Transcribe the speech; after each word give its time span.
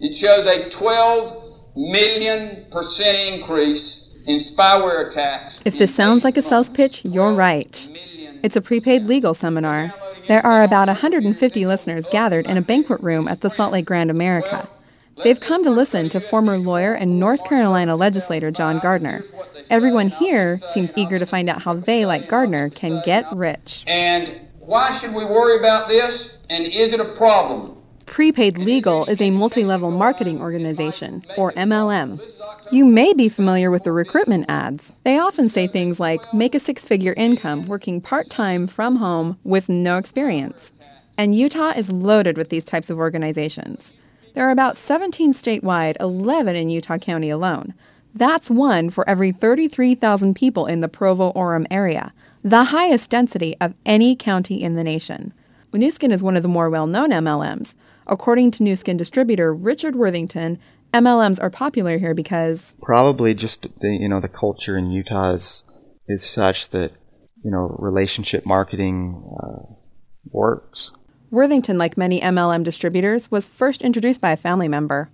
It 0.00 0.14
shows 0.14 0.46
a 0.46 0.70
12 0.70 1.74
million 1.74 2.66
percent 2.70 3.18
increase 3.34 4.04
in 4.26 4.38
spyware 4.38 5.10
attacks. 5.10 5.58
If 5.64 5.76
this 5.76 5.92
sounds 5.92 6.22
like 6.22 6.36
a 6.36 6.42
sales 6.42 6.70
pitch, 6.70 7.04
you're 7.04 7.32
right. 7.32 7.88
It's 8.44 8.54
a 8.54 8.60
prepaid 8.60 9.08
legal 9.08 9.34
seminar. 9.34 9.92
There 10.28 10.46
are 10.46 10.62
about 10.62 10.86
150 10.86 11.66
listeners 11.66 12.06
gathered 12.12 12.46
in 12.46 12.56
a 12.56 12.62
banquet 12.62 13.00
room 13.00 13.26
at 13.26 13.40
the 13.40 13.50
Salt 13.50 13.72
Lake 13.72 13.86
Grand 13.86 14.08
America. 14.08 14.68
They've 15.24 15.40
come 15.40 15.64
to 15.64 15.70
listen 15.70 16.08
to 16.10 16.20
former 16.20 16.58
lawyer 16.58 16.94
and 16.94 17.18
North 17.18 17.44
Carolina 17.44 17.96
legislator 17.96 18.52
John 18.52 18.78
Gardner. 18.78 19.24
Everyone 19.68 20.10
here 20.10 20.60
seems 20.70 20.92
eager 20.94 21.18
to 21.18 21.26
find 21.26 21.50
out 21.50 21.62
how 21.62 21.74
they, 21.74 22.06
like 22.06 22.28
Gardner, 22.28 22.70
can 22.70 23.02
get 23.04 23.26
rich. 23.34 23.82
And 23.88 24.42
why 24.60 24.96
should 24.96 25.12
we 25.12 25.24
worry 25.24 25.58
about 25.58 25.88
this? 25.88 26.30
And 26.48 26.68
is 26.68 26.92
it 26.92 27.00
a 27.00 27.16
problem? 27.16 27.77
Prepaid 28.08 28.58
Legal 28.58 29.04
is 29.04 29.20
a 29.20 29.30
multi-level 29.30 29.90
marketing 29.90 30.40
organization, 30.40 31.22
or 31.36 31.52
MLM. 31.52 32.20
You 32.72 32.84
may 32.84 33.12
be 33.12 33.28
familiar 33.28 33.70
with 33.70 33.84
the 33.84 33.92
recruitment 33.92 34.46
ads. 34.48 34.92
They 35.04 35.18
often 35.18 35.48
say 35.48 35.68
things 35.68 36.00
like, 36.00 36.34
make 36.34 36.54
a 36.54 36.58
six-figure 36.58 37.14
income 37.16 37.62
working 37.62 38.00
part-time 38.00 38.66
from 38.66 38.96
home 38.96 39.38
with 39.44 39.68
no 39.68 39.98
experience. 39.98 40.72
And 41.16 41.34
Utah 41.34 41.72
is 41.76 41.92
loaded 41.92 42.36
with 42.36 42.48
these 42.48 42.64
types 42.64 42.90
of 42.90 42.98
organizations. 42.98 43.92
There 44.34 44.48
are 44.48 44.52
about 44.52 44.76
17 44.76 45.32
statewide, 45.32 45.96
11 46.00 46.56
in 46.56 46.70
Utah 46.70 46.98
County 46.98 47.30
alone. 47.30 47.74
That's 48.14 48.50
one 48.50 48.90
for 48.90 49.08
every 49.08 49.32
33,000 49.32 50.34
people 50.34 50.66
in 50.66 50.80
the 50.80 50.88
Provo-Orem 50.88 51.66
area, 51.70 52.12
the 52.42 52.64
highest 52.64 53.10
density 53.10 53.54
of 53.60 53.74
any 53.86 54.16
county 54.16 54.62
in 54.62 54.74
the 54.74 54.84
nation. 54.84 55.32
Nu 55.72 55.86
is 55.86 56.22
one 56.22 56.36
of 56.36 56.42
the 56.42 56.48
more 56.48 56.70
well-known 56.70 57.10
MLMs. 57.10 57.74
According 58.06 58.52
to 58.52 58.62
Nu 58.62 58.74
Skin 58.74 58.96
distributor 58.96 59.52
Richard 59.54 59.94
Worthington, 59.94 60.58
MLMs 60.94 61.40
are 61.42 61.50
popular 61.50 61.98
here 61.98 62.14
because 62.14 62.74
probably 62.82 63.34
just 63.34 63.62
the 63.80 63.88
you 63.88 64.08
know 64.08 64.20
the 64.20 64.28
culture 64.28 64.78
in 64.78 64.90
Utah 64.90 65.34
is 65.34 65.64
is 66.06 66.24
such 66.24 66.70
that 66.70 66.92
you 67.44 67.50
know 67.50 67.76
relationship 67.78 68.46
marketing 68.46 69.22
uh, 69.42 69.74
works. 70.30 70.92
Worthington, 71.30 71.76
like 71.76 71.98
many 71.98 72.20
MLM 72.20 72.64
distributors, 72.64 73.30
was 73.30 73.50
first 73.50 73.82
introduced 73.82 74.22
by 74.22 74.30
a 74.30 74.36
family 74.36 74.68
member. 74.68 75.10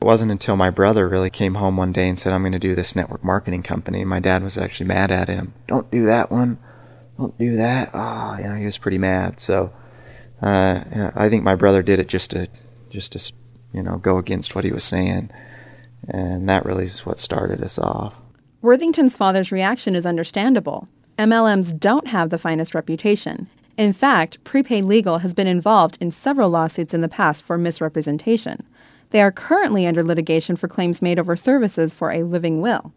It 0.00 0.04
wasn't 0.04 0.30
until 0.30 0.56
my 0.56 0.70
brother 0.70 1.08
really 1.08 1.28
came 1.28 1.56
home 1.56 1.76
one 1.76 1.92
day 1.92 2.08
and 2.08 2.16
said, 2.16 2.32
"I'm 2.32 2.42
going 2.42 2.52
to 2.52 2.60
do 2.60 2.76
this 2.76 2.94
network 2.94 3.24
marketing 3.24 3.64
company." 3.64 4.04
My 4.04 4.20
dad 4.20 4.44
was 4.44 4.56
actually 4.56 4.86
mad 4.86 5.10
at 5.10 5.28
him. 5.28 5.54
Don't 5.66 5.90
do 5.90 6.06
that 6.06 6.30
one. 6.30 6.58
Don't 7.20 7.36
do 7.36 7.56
that. 7.56 7.90
Ah, 7.92 8.34
oh, 8.34 8.42
you 8.42 8.48
know, 8.48 8.54
he 8.54 8.64
was 8.64 8.78
pretty 8.78 8.96
mad. 8.96 9.40
So 9.40 9.70
uh, 10.40 11.10
I 11.14 11.28
think 11.28 11.44
my 11.44 11.54
brother 11.54 11.82
did 11.82 11.98
it 11.98 12.08
just 12.08 12.30
to 12.30 12.48
just 12.88 13.12
to 13.12 13.32
you 13.74 13.82
know 13.82 13.98
go 13.98 14.16
against 14.16 14.54
what 14.54 14.64
he 14.64 14.72
was 14.72 14.84
saying, 14.84 15.30
and 16.08 16.48
that 16.48 16.64
really 16.64 16.86
is 16.86 17.04
what 17.04 17.18
started 17.18 17.62
us 17.62 17.78
off. 17.78 18.14
Worthington's 18.62 19.18
father's 19.18 19.52
reaction 19.52 19.94
is 19.94 20.06
understandable. 20.06 20.88
MLMs 21.18 21.78
don't 21.78 22.06
have 22.06 22.30
the 22.30 22.38
finest 22.38 22.74
reputation. 22.74 23.48
In 23.76 23.92
fact, 23.92 24.42
Prepaid 24.42 24.86
Legal 24.86 25.18
has 25.18 25.34
been 25.34 25.46
involved 25.46 25.98
in 26.00 26.10
several 26.10 26.48
lawsuits 26.48 26.94
in 26.94 27.02
the 27.02 27.08
past 27.08 27.44
for 27.44 27.58
misrepresentation. 27.58 28.66
They 29.10 29.20
are 29.20 29.32
currently 29.32 29.86
under 29.86 30.02
litigation 30.02 30.56
for 30.56 30.68
claims 30.68 31.02
made 31.02 31.18
over 31.18 31.36
services 31.36 31.92
for 31.92 32.12
a 32.12 32.22
living 32.22 32.62
will. 32.62 32.94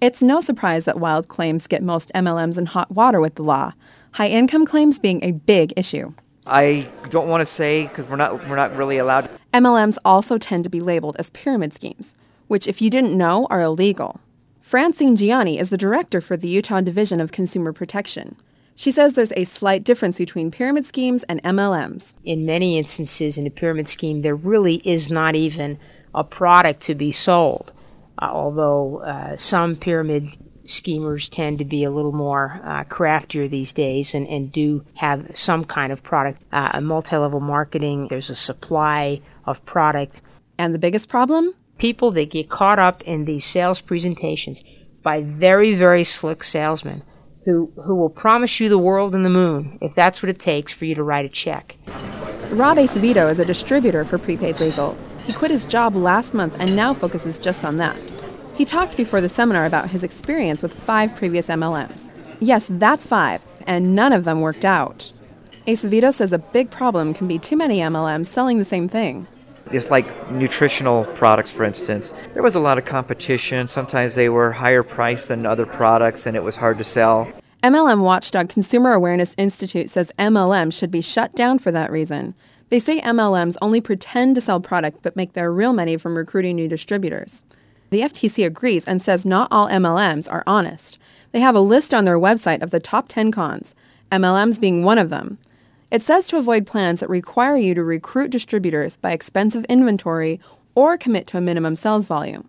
It's 0.00 0.22
no 0.22 0.40
surprise 0.40 0.86
that 0.86 0.98
wild 0.98 1.28
claims 1.28 1.66
get 1.66 1.82
most 1.82 2.10
MLMs 2.14 2.56
in 2.56 2.64
hot 2.64 2.90
water 2.90 3.20
with 3.20 3.34
the 3.34 3.42
law, 3.42 3.74
high 4.12 4.28
income 4.28 4.64
claims 4.64 4.98
being 4.98 5.22
a 5.22 5.32
big 5.32 5.74
issue. 5.76 6.14
I 6.46 6.90
don't 7.10 7.28
want 7.28 7.42
to 7.42 7.44
say 7.44 7.86
because 7.86 8.08
we're 8.08 8.16
not 8.16 8.48
we're 8.48 8.56
not 8.56 8.74
really 8.74 8.96
allowed. 8.96 9.28
MLMs 9.52 9.98
also 10.02 10.38
tend 10.38 10.64
to 10.64 10.70
be 10.70 10.80
labeled 10.80 11.16
as 11.18 11.28
pyramid 11.28 11.74
schemes, 11.74 12.14
which 12.48 12.66
if 12.66 12.80
you 12.80 12.88
didn't 12.88 13.14
know 13.14 13.46
are 13.50 13.60
illegal. 13.60 14.20
Francine 14.62 15.18
Giani 15.18 15.60
is 15.60 15.68
the 15.68 15.76
director 15.76 16.22
for 16.22 16.34
the 16.34 16.48
Utah 16.48 16.80
Division 16.80 17.20
of 17.20 17.30
Consumer 17.30 17.74
Protection. 17.74 18.36
She 18.74 18.90
says 18.90 19.12
there's 19.12 19.34
a 19.36 19.44
slight 19.44 19.84
difference 19.84 20.16
between 20.16 20.50
pyramid 20.50 20.86
schemes 20.86 21.24
and 21.24 21.42
MLMs. 21.42 22.14
In 22.24 22.46
many 22.46 22.78
instances 22.78 23.36
in 23.36 23.46
a 23.46 23.50
pyramid 23.50 23.86
scheme 23.86 24.22
there 24.22 24.34
really 24.34 24.76
is 24.76 25.10
not 25.10 25.34
even 25.34 25.78
a 26.14 26.24
product 26.24 26.82
to 26.84 26.94
be 26.94 27.12
sold. 27.12 27.74
Uh, 28.20 28.28
although 28.30 28.98
uh, 28.98 29.36
some 29.36 29.76
pyramid 29.76 30.36
schemers 30.64 31.28
tend 31.28 31.58
to 31.58 31.64
be 31.64 31.84
a 31.84 31.90
little 31.90 32.12
more 32.12 32.60
uh, 32.64 32.84
craftier 32.84 33.48
these 33.48 33.72
days 33.72 34.14
and, 34.14 34.26
and 34.28 34.52
do 34.52 34.84
have 34.94 35.26
some 35.34 35.64
kind 35.64 35.92
of 35.92 36.02
product. 36.02 36.42
Uh, 36.52 36.70
a 36.74 36.80
multi 36.80 37.16
level 37.16 37.40
marketing, 37.40 38.06
there's 38.08 38.30
a 38.30 38.34
supply 38.34 39.20
of 39.46 39.64
product. 39.66 40.20
And 40.58 40.74
the 40.74 40.78
biggest 40.78 41.08
problem? 41.08 41.54
People 41.78 42.10
that 42.12 42.30
get 42.30 42.50
caught 42.50 42.78
up 42.78 43.02
in 43.02 43.24
these 43.24 43.46
sales 43.46 43.80
presentations 43.80 44.62
by 45.02 45.22
very, 45.22 45.74
very 45.74 46.04
slick 46.04 46.44
salesmen 46.44 47.02
who, 47.46 47.72
who 47.86 47.96
will 47.96 48.10
promise 48.10 48.60
you 48.60 48.68
the 48.68 48.78
world 48.78 49.14
and 49.14 49.24
the 49.24 49.30
moon 49.30 49.78
if 49.80 49.94
that's 49.94 50.22
what 50.22 50.28
it 50.28 50.38
takes 50.38 50.72
for 50.72 50.84
you 50.84 50.94
to 50.94 51.02
write 51.02 51.24
a 51.24 51.28
check. 51.28 51.76
Rob 52.50 52.76
Acevedo 52.76 53.30
is 53.30 53.38
a 53.38 53.44
distributor 53.44 54.04
for 54.04 54.18
Prepaid 54.18 54.60
Legal. 54.60 54.96
He 55.24 55.32
quit 55.32 55.50
his 55.50 55.64
job 55.64 55.94
last 55.94 56.34
month 56.34 56.56
and 56.58 56.76
now 56.76 56.92
focuses 56.92 57.38
just 57.38 57.64
on 57.64 57.76
that. 57.76 57.96
He 58.60 58.66
talked 58.66 58.94
before 58.94 59.22
the 59.22 59.28
seminar 59.30 59.64
about 59.64 59.88
his 59.88 60.04
experience 60.04 60.60
with 60.60 60.74
five 60.74 61.16
previous 61.16 61.46
MLMs. 61.46 62.10
Yes, 62.40 62.66
that's 62.68 63.06
five, 63.06 63.40
and 63.66 63.94
none 63.94 64.12
of 64.12 64.24
them 64.24 64.42
worked 64.42 64.66
out. 64.66 65.12
Acevedo 65.66 66.12
says 66.12 66.30
a 66.30 66.36
big 66.36 66.70
problem 66.70 67.14
can 67.14 67.26
be 67.26 67.38
too 67.38 67.56
many 67.56 67.78
MLMs 67.78 68.26
selling 68.26 68.58
the 68.58 68.66
same 68.66 68.86
thing. 68.86 69.26
It's 69.72 69.88
like 69.88 70.30
nutritional 70.30 71.06
products, 71.06 71.50
for 71.50 71.64
instance. 71.64 72.12
There 72.34 72.42
was 72.42 72.54
a 72.54 72.60
lot 72.60 72.76
of 72.76 72.84
competition. 72.84 73.66
Sometimes 73.66 74.14
they 74.14 74.28
were 74.28 74.52
higher 74.52 74.82
priced 74.82 75.28
than 75.28 75.46
other 75.46 75.64
products, 75.64 76.26
and 76.26 76.36
it 76.36 76.44
was 76.44 76.56
hard 76.56 76.76
to 76.76 76.84
sell. 76.84 77.32
MLM 77.62 78.02
watchdog 78.02 78.50
Consumer 78.50 78.92
Awareness 78.92 79.34
Institute 79.38 79.88
says 79.88 80.12
MLM 80.18 80.70
should 80.70 80.90
be 80.90 81.00
shut 81.00 81.34
down 81.34 81.58
for 81.58 81.72
that 81.72 81.90
reason. 81.90 82.34
They 82.68 82.78
say 82.78 83.00
MLMs 83.00 83.56
only 83.62 83.80
pretend 83.80 84.34
to 84.34 84.42
sell 84.42 84.60
product 84.60 84.98
but 85.00 85.16
make 85.16 85.32
their 85.32 85.50
real 85.50 85.72
money 85.72 85.96
from 85.96 86.14
recruiting 86.14 86.56
new 86.56 86.68
distributors. 86.68 87.42
The 87.90 88.00
FTC 88.00 88.46
agrees 88.46 88.84
and 88.86 89.02
says 89.02 89.24
not 89.24 89.48
all 89.50 89.68
MLMs 89.68 90.30
are 90.30 90.44
honest. 90.46 90.98
They 91.32 91.40
have 91.40 91.54
a 91.54 91.60
list 91.60 91.92
on 91.92 92.04
their 92.04 92.18
website 92.18 92.62
of 92.62 92.70
the 92.70 92.80
top 92.80 93.08
10 93.08 93.32
cons, 93.32 93.74
MLMs 94.10 94.60
being 94.60 94.84
one 94.84 94.98
of 94.98 95.10
them. 95.10 95.38
It 95.90 96.02
says 96.02 96.28
to 96.28 96.36
avoid 96.36 96.66
plans 96.66 97.00
that 97.00 97.10
require 97.10 97.56
you 97.56 97.74
to 97.74 97.82
recruit 97.82 98.30
distributors 98.30 98.96
by 98.96 99.10
expensive 99.10 99.64
inventory 99.64 100.40
or 100.76 100.96
commit 100.96 101.26
to 101.28 101.38
a 101.38 101.40
minimum 101.40 101.74
sales 101.74 102.06
volume. 102.06 102.48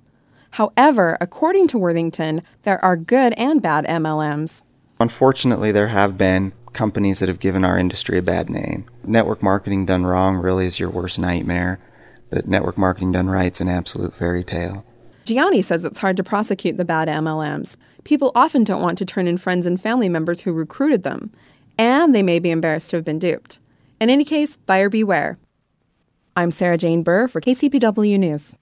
However, 0.52 1.18
according 1.20 1.68
to 1.70 1.78
Worthington, 1.78 2.44
there 2.64 2.84
are 2.86 2.96
good 2.96 3.34
and 3.34 3.62
bad 3.62 3.86
MLMs. 3.86 4.62
Unfortunately, 5.00 5.72
there 5.72 5.88
have 5.88 6.18
been 6.18 6.54
companies 6.74 7.20
that 7.20 7.30
have 7.30 7.40
given 7.40 7.66
our 7.66 7.80
industry 7.80 8.20
a 8.20 8.22
bad 8.22 8.50
name. 8.50 8.86
Network 9.04 9.42
marketing 9.42 9.88
done 9.88 10.06
wrong 10.06 10.38
really 10.38 10.68
is 10.68 10.80
your 10.80 10.90
worst 10.90 11.18
nightmare, 11.18 11.80
but 12.30 12.48
network 12.48 12.78
marketing 12.78 13.12
done 13.12 13.30
right 13.30 13.52
is 13.52 13.62
an 13.62 13.70
absolute 13.70 14.14
fairy 14.14 14.44
tale. 14.44 14.86
Giani 15.26 15.64
says 15.64 15.84
it's 15.84 16.00
hard 16.00 16.18
to 16.18 16.24
prosecute 16.24 16.78
the 16.78 16.86
bad 16.86 17.08
MLMs. 17.08 17.78
People 18.04 18.32
often 18.34 18.64
don't 18.64 18.82
want 18.82 18.98
to 18.98 19.06
turn 19.06 19.28
in 19.28 19.38
friends 19.38 19.66
and 19.66 19.80
family 19.80 20.10
members 20.10 20.42
who 20.42 20.52
recruited 20.52 21.04
them, 21.04 21.32
and 21.78 22.16
they 22.16 22.24
may 22.24 22.40
be 22.40 22.50
embarrassed 22.50 22.90
to 22.90 22.96
have 22.96 23.06
been 23.06 23.20
duped. 23.20 23.60
In 24.00 24.10
any 24.10 24.26
case, 24.26 24.58
buyer 24.58 24.90
beware. 24.90 25.38
I'm 26.36 26.52
Sarah 26.52 26.78
Jane 26.78 27.04
Burr 27.04 27.28
for 27.28 27.40
KCPW 27.40 28.18
News. 28.18 28.56